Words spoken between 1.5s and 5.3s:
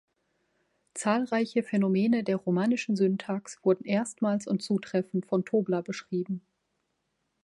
Phänomene der romanischen Syntax wurden erstmals und zutreffend